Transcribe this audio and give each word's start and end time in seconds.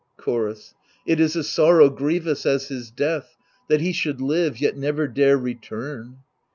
Chorus 0.17 0.73
It 1.05 1.19
is 1.19 1.35
a 1.35 1.43
sorrow 1.43 1.87
grievous 1.91 2.43
as 2.47 2.69
his 2.69 2.89
death, 2.89 3.37
That 3.69 3.81
he 3.81 3.93
should 3.93 4.19
live 4.19 4.59
yet 4.59 4.75
never 4.75 5.07
dare 5.07 5.37
return. 5.37 6.23